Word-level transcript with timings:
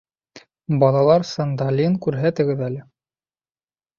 Балалар 0.83 1.25
сандалийын 1.31 1.99
күрһәтегеҙ 2.07 2.65
әле. 2.69 2.83